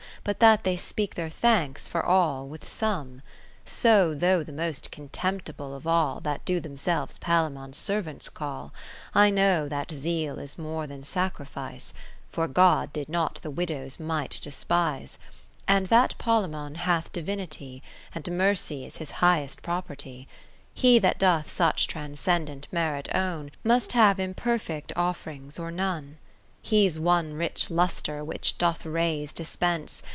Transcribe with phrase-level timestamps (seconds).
[0.23, 3.23] But that they speak their thanks for all with some:
[3.65, 8.71] So though the most contemptible of all That do themselves Palaemon's ser vants call,
[9.15, 11.91] iQ I know that Zeal is more than sacrifice,
[12.31, 15.17] (For God did not the widow's mite despise)
[15.67, 17.81] And that Palaemon hath Divinity,
[18.13, 20.27] And Mercy is his highest property:
[20.75, 23.49] He that doth such transcendent merit own.
[23.63, 26.19] Must have imperfect off'rings or none.
[26.63, 30.03] He 's one rich lustre which doth rays dispense.